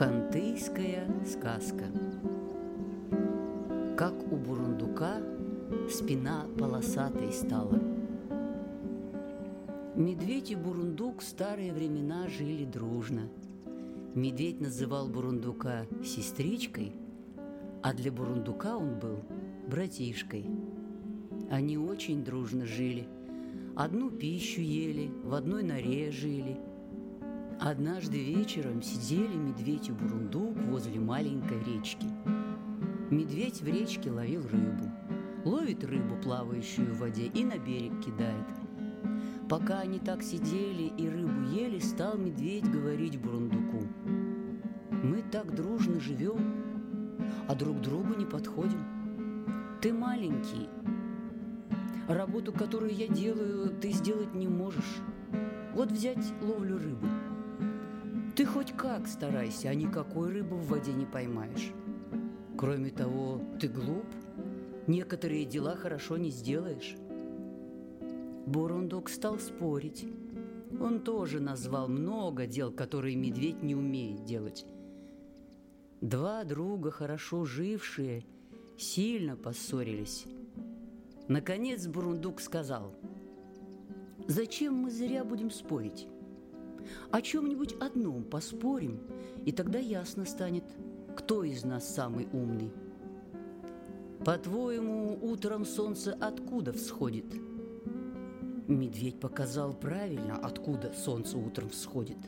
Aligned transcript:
Хантыйская 0.00 1.06
сказка. 1.26 1.84
Как 3.98 4.14
у 4.32 4.36
бурундука 4.36 5.18
спина 5.90 6.46
полосатой 6.58 7.30
стала. 7.34 7.78
Медведь 9.94 10.52
и 10.52 10.56
бурундук 10.56 11.20
в 11.20 11.22
старые 11.22 11.74
времена 11.74 12.28
жили 12.28 12.64
дружно. 12.64 13.28
Медведь 14.14 14.62
называл 14.62 15.06
бурундука 15.06 15.84
сестричкой, 16.02 16.94
а 17.82 17.92
для 17.92 18.10
бурундука 18.10 18.78
он 18.78 18.98
был 18.98 19.18
братишкой. 19.66 20.46
Они 21.50 21.76
очень 21.76 22.24
дружно 22.24 22.64
жили. 22.64 23.06
Одну 23.76 24.08
пищу 24.08 24.62
ели, 24.62 25.10
в 25.24 25.34
одной 25.34 25.62
норе 25.62 26.10
жили– 26.10 26.58
Однажды 27.62 28.16
вечером 28.16 28.80
сидели 28.80 29.36
медведь 29.36 29.90
и 29.90 29.92
бурундук 29.92 30.56
возле 30.62 30.98
маленькой 30.98 31.62
речки. 31.62 32.06
Медведь 33.10 33.60
в 33.60 33.66
речке 33.66 34.10
ловил 34.10 34.48
рыбу. 34.48 34.90
Ловит 35.44 35.84
рыбу, 35.84 36.16
плавающую 36.16 36.94
в 36.94 37.00
воде, 37.00 37.26
и 37.26 37.44
на 37.44 37.58
берег 37.58 38.00
кидает. 38.00 38.46
Пока 39.50 39.80
они 39.80 39.98
так 39.98 40.22
сидели 40.22 40.84
и 40.96 41.06
рыбу 41.06 41.42
ели, 41.50 41.80
стал 41.80 42.16
медведь 42.16 42.64
говорить 42.64 43.20
бурундуку. 43.20 43.86
«Мы 45.02 45.22
так 45.30 45.54
дружно 45.54 46.00
живем, 46.00 46.38
а 47.46 47.54
друг 47.54 47.82
другу 47.82 48.14
не 48.14 48.24
подходим. 48.24 48.86
Ты 49.82 49.92
маленький. 49.92 50.66
Работу, 52.08 52.54
которую 52.54 52.94
я 52.94 53.06
делаю, 53.06 53.68
ты 53.68 53.92
сделать 53.92 54.34
не 54.34 54.48
можешь. 54.48 54.96
Вот 55.74 55.92
взять 55.92 56.24
ловлю 56.40 56.78
рыбы– 56.78 57.06
ты 58.40 58.46
хоть 58.46 58.72
как 58.72 59.06
старайся, 59.06 59.68
а 59.68 59.74
никакой 59.74 60.30
рыбы 60.30 60.56
в 60.56 60.68
воде 60.68 60.94
не 60.94 61.04
поймаешь. 61.04 61.72
Кроме 62.56 62.88
того, 62.88 63.38
ты 63.60 63.68
глуп, 63.68 64.06
некоторые 64.86 65.44
дела 65.44 65.76
хорошо 65.76 66.16
не 66.16 66.30
сделаешь. 66.30 66.96
Бурундук 68.46 69.10
стал 69.10 69.38
спорить. 69.38 70.06
Он 70.80 71.00
тоже 71.00 71.38
назвал 71.38 71.86
много 71.86 72.46
дел, 72.46 72.72
которые 72.72 73.14
медведь 73.14 73.62
не 73.62 73.74
умеет 73.74 74.24
делать. 74.24 74.64
Два 76.00 76.42
друга, 76.44 76.90
хорошо 76.90 77.44
жившие, 77.44 78.24
сильно 78.78 79.36
поссорились. 79.36 80.24
Наконец 81.28 81.86
Бурундук 81.86 82.40
сказал, 82.40 82.94
«Зачем 84.28 84.76
мы 84.76 84.90
зря 84.90 85.24
будем 85.24 85.50
спорить? 85.50 86.08
О 87.10 87.20
чем-нибудь 87.20 87.74
одном 87.80 88.24
поспорим, 88.24 89.00
и 89.44 89.52
тогда 89.52 89.78
ясно 89.78 90.24
станет, 90.24 90.64
кто 91.16 91.44
из 91.44 91.64
нас 91.64 91.92
самый 91.92 92.28
умный. 92.32 92.72
По-твоему, 94.24 95.18
утром 95.22 95.64
солнце 95.64 96.16
откуда 96.20 96.72
всходит? 96.72 97.26
Медведь 98.68 99.18
показал 99.18 99.72
правильно, 99.72 100.36
откуда 100.36 100.92
солнце 100.92 101.38
утром 101.38 101.70
всходит. 101.70 102.18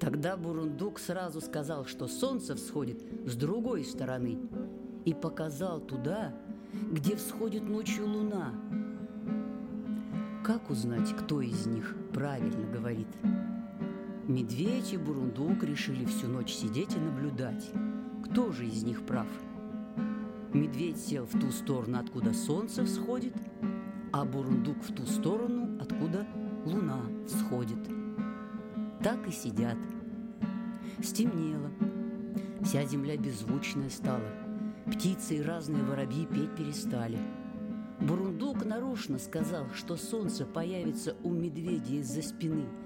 Тогда 0.00 0.36
Бурундук 0.36 0.98
сразу 0.98 1.40
сказал, 1.40 1.86
что 1.86 2.08
солнце 2.08 2.56
всходит 2.56 3.02
с 3.24 3.34
другой 3.36 3.84
стороны, 3.84 4.38
и 5.04 5.14
показал 5.14 5.80
туда, 5.80 6.34
где 6.90 7.16
всходит 7.16 7.62
ночью 7.62 8.06
луна. 8.08 8.52
Как 10.44 10.68
узнать, 10.68 11.14
кто 11.16 11.40
из 11.40 11.66
них 11.66 11.96
правильно 12.12 12.66
говорит? 12.70 13.08
Медведь 14.28 14.92
и 14.92 14.96
Бурундук 14.96 15.62
решили 15.62 16.04
всю 16.04 16.26
ночь 16.26 16.52
сидеть 16.52 16.96
и 16.96 16.98
наблюдать, 16.98 17.70
кто 18.24 18.50
же 18.50 18.66
из 18.66 18.82
них 18.82 19.06
прав. 19.06 19.28
Медведь 20.52 20.98
сел 20.98 21.26
в 21.26 21.38
ту 21.38 21.52
сторону, 21.52 22.00
откуда 22.00 22.34
солнце 22.34 22.84
всходит, 22.84 23.34
а 24.12 24.24
Бурундук 24.24 24.82
в 24.82 24.92
ту 24.92 25.06
сторону, 25.06 25.80
откуда 25.80 26.26
луна 26.64 27.02
всходит. 27.28 27.78
Так 29.00 29.28
и 29.28 29.30
сидят. 29.30 29.78
Стемнело. 31.04 31.70
Вся 32.62 32.84
земля 32.84 33.16
беззвучная 33.16 33.90
стала. 33.90 34.28
Птицы 34.86 35.36
и 35.36 35.42
разные 35.42 35.84
воробьи 35.84 36.26
петь 36.26 36.56
перестали. 36.56 37.18
Бурундук 38.00 38.64
нарочно 38.64 39.20
сказал, 39.20 39.66
что 39.72 39.96
солнце 39.96 40.46
появится 40.46 41.14
у 41.22 41.30
медведя 41.30 41.94
из-за 41.94 42.22
спины– 42.22 42.64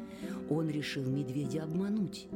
он 0.51 0.69
решил 0.69 1.05
медведя 1.05 1.63
обмануть. 1.63 2.29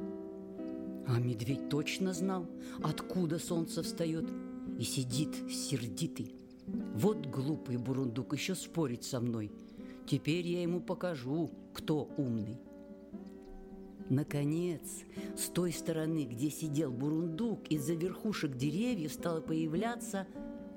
А 1.07 1.19
медведь 1.19 1.69
точно 1.69 2.15
знал, 2.15 2.47
откуда 2.83 3.39
солнце 3.39 3.83
встает, 3.83 4.25
и 4.79 4.85
сидит 4.85 5.35
сердитый. 5.51 6.35
Вот 6.95 7.27
глупый 7.27 7.77
бурундук 7.77 8.33
еще 8.33 8.55
спорить 8.55 9.05
со 9.05 9.21
мной. 9.21 9.53
Теперь 10.07 10.47
я 10.47 10.63
ему 10.63 10.81
покажу, 10.81 11.51
кто 11.75 12.09
умный. 12.17 12.59
Наконец, 14.09 15.03
с 15.37 15.49
той 15.49 15.73
стороны, 15.73 16.25
где 16.25 16.51
сидел 16.51 16.91
бурундук, 16.91 17.67
из-за 17.69 17.95
верхушек 17.95 18.57
деревьев 18.57 19.13
стала 19.13 19.41
появляться 19.41 20.27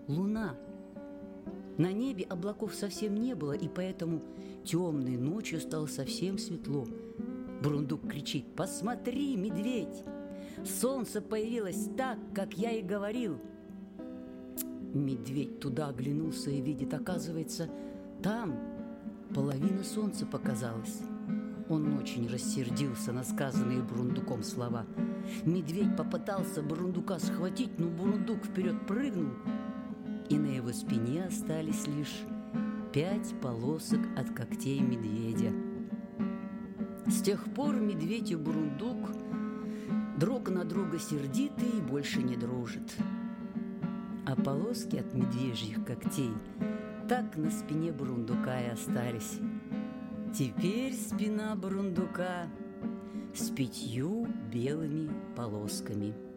луна. 0.08 0.58
На 1.78 1.92
небе 1.92 2.24
облаков 2.24 2.74
совсем 2.74 3.16
не 3.16 3.36
было, 3.36 3.54
и 3.54 3.68
поэтому 3.68 4.22
темной 4.64 5.18
ночью 5.18 5.62
стало 5.62 5.88
совсем 5.88 6.38
светло– 6.38 6.88
Бурундук 7.62 8.08
кричит 8.08 8.46
«Посмотри, 8.56 9.36
медведь! 9.36 10.04
Солнце 10.64 11.22
появилось 11.22 11.90
так, 11.98 12.18
как 12.34 12.54
я 12.54 12.72
и 12.72 12.82
говорил!» 12.82 13.40
Медведь 14.94 15.60
туда 15.60 15.90
оглянулся 15.90 16.52
и 16.52 16.62
видит, 16.62 16.94
оказывается, 16.94 17.70
там 18.22 18.56
половина 19.34 19.84
солнца 19.84 20.26
показалась. 20.26 21.02
Он 21.70 21.98
очень 21.98 22.30
рассердился 22.30 23.12
на 23.12 23.24
сказанные 23.24 23.82
Бурундуком 23.82 24.44
слова. 24.44 24.86
Медведь 25.44 25.98
попытался 25.98 26.62
Бурундука 26.62 27.20
схватить, 27.20 27.78
но 27.80 27.88
Бурундук 27.88 28.46
вперед 28.46 28.86
прыгнул, 28.88 29.34
и 30.30 30.38
на 30.38 30.48
его 30.48 30.72
спине 30.72 31.26
остались 31.26 31.88
лишь 31.88 32.24
пять 32.94 33.34
полосок 33.42 34.02
от 34.16 34.30
когтей 34.30 34.80
медведя– 34.80 35.52
с 37.10 37.22
тех 37.22 37.44
пор 37.54 37.76
медведь 37.76 38.32
и 38.32 38.36
бурундук 38.36 39.12
друг 40.18 40.50
на 40.50 40.64
друга 40.66 41.00
сердиты 41.00 41.66
и 41.66 41.82
больше 41.82 42.22
не 42.22 42.36
дружат. 42.36 42.96
А 44.26 44.36
полоски 44.36 44.98
от 44.98 45.14
медвежьих 45.14 45.86
когтей 45.86 46.34
так 47.08 47.38
на 47.38 47.50
спине 47.50 47.92
бурундука 47.92 48.60
и 48.62 48.70
остались. 48.70 49.40
Теперь 50.34 50.94
спина 50.94 51.56
бурундука 51.56 52.48
с 53.34 53.50
пятью 53.50 54.28
белыми 54.52 55.10
полосками– 55.36 56.14